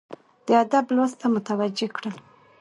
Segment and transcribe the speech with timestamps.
[0.45, 2.15] د ادب لوست ته متوجه کړل،